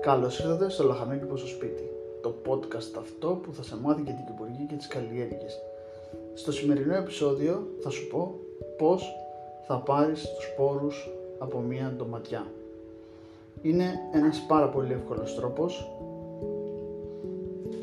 Καλώς 0.00 0.38
ήρθατε 0.38 0.70
στο 0.70 0.84
Λαχανόκηπο 0.84 1.36
στο 1.36 1.46
σπίτι, 1.46 1.90
το 2.22 2.34
podcast 2.48 2.98
αυτό 2.98 3.28
που 3.28 3.54
θα 3.54 3.62
σε 3.62 3.76
μάθει 3.76 4.02
για 4.02 4.12
την 4.12 4.24
κυπουργή 4.24 4.66
και 4.68 4.74
τις 4.74 4.86
καλλιέργειες. 4.86 5.58
Στο 6.34 6.52
σημερινό 6.52 6.94
επεισόδιο 6.94 7.66
θα 7.80 7.90
σου 7.90 8.06
πω 8.06 8.38
πώς 8.78 9.16
θα 9.66 9.76
πάρεις 9.76 10.20
τους 10.20 10.44
σπόρους 10.44 11.10
από 11.38 11.58
μία 11.58 11.94
ντοματιά. 11.96 12.46
Είναι 13.62 13.92
ένας 14.12 14.44
πάρα 14.48 14.68
πολύ 14.68 14.92
εύκολος 14.92 15.34
τρόπος. 15.34 15.90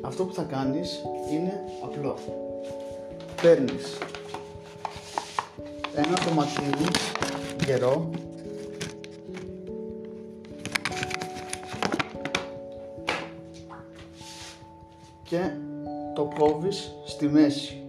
Αυτό 0.01 0.23
που 0.25 0.33
θα 0.33 0.43
κάνεις 0.43 1.01
είναι 1.31 1.63
απλό. 1.83 2.15
Παίρνεις 3.41 3.97
ένα 5.95 6.17
ντοματίνι 6.25 6.87
γερό 7.65 8.09
και 15.29 15.51
το 16.15 16.29
κόβεις 16.39 16.95
στη 17.05 17.27
μέση. 17.27 17.83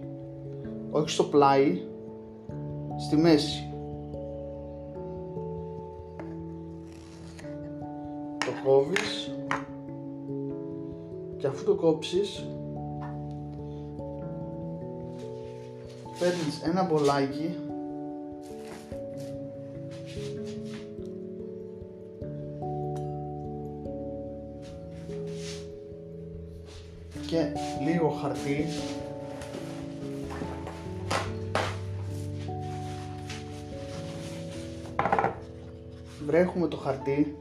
Όχι 0.91 1.09
στο 1.09 1.23
πλάι 1.23 1.81
στη 2.97 3.17
μέση. 3.17 3.63
Το 8.39 8.51
κόβεις 8.69 9.31
και 11.37 11.47
αφού 11.47 11.63
το 11.63 11.75
κόψεις 11.75 12.45
παίρνεις 16.19 16.61
ένα 16.63 16.83
μπολάκι 16.83 17.55
και 27.29 27.51
λίγο 27.83 28.09
χαρτί 28.09 28.65
βρέχουμε 36.25 36.67
το 36.67 36.77
χαρτί 36.77 37.37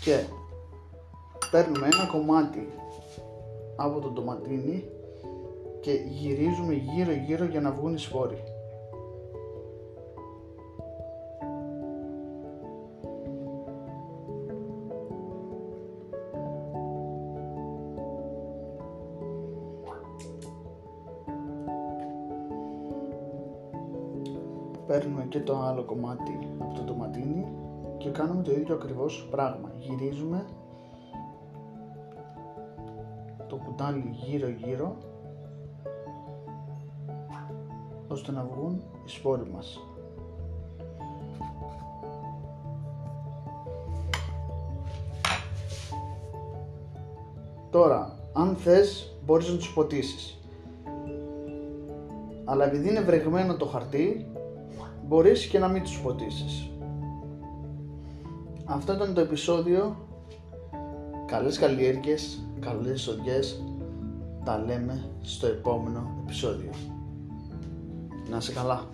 και 0.00 0.24
παίρνουμε 1.50 1.86
ένα 1.86 2.06
κομμάτι 2.10 2.68
από 3.76 4.00
το 4.00 4.08
ντοματίνι 4.08 4.84
και 5.80 5.92
γυρίζουμε 5.92 6.74
γύρω 6.74 7.12
γύρω 7.12 7.44
για 7.44 7.60
να 7.60 7.70
βγουν 7.70 7.94
οι 7.94 7.98
σφόροι. 7.98 8.55
Παίρνουμε 24.86 25.24
και 25.28 25.40
το 25.40 25.56
άλλο 25.58 25.84
κομμάτι 25.84 26.38
από 26.58 26.74
το 26.74 26.82
ντοματίνι 26.82 27.46
και 27.98 28.10
κάνουμε 28.10 28.42
το 28.42 28.50
ίδιο 28.52 28.74
ακριβώς 28.74 29.28
πράγμα. 29.30 29.72
Γυρίζουμε 29.78 30.46
το 33.48 33.56
κουτάλι 33.56 34.10
γύρω 34.12 34.48
γύρω 34.48 34.96
ώστε 38.08 38.32
να 38.32 38.44
βγουν 38.44 38.82
οι 39.04 39.08
σπόροι 39.08 39.50
μας. 39.52 39.80
Τώρα, 47.70 48.18
αν 48.32 48.56
θες 48.56 49.16
μπορείς 49.24 49.48
να 49.50 49.56
τους 49.56 49.72
ποτίσεις. 49.72 50.40
Αλλά 52.44 52.64
επειδή 52.64 52.88
είναι 52.88 53.00
βρεγμένο 53.00 53.56
το 53.56 53.66
χαρτί, 53.66 54.30
μπορείς 55.06 55.46
και 55.46 55.58
να 55.58 55.68
μην 55.68 55.82
τους 55.82 56.00
ποτίσεις. 56.00 56.70
Αυτό 58.64 58.92
ήταν 58.92 59.14
το 59.14 59.20
επεισόδιο. 59.20 59.96
Καλές 61.26 61.58
καλλιέργειες, 61.58 62.48
καλές 62.60 63.06
οδειές. 63.08 63.62
Τα 64.44 64.58
λέμε 64.58 65.10
στο 65.22 65.46
επόμενο 65.46 66.20
επεισόδιο. 66.24 66.70
Να 68.30 68.40
σε 68.40 68.52
καλά. 68.52 68.84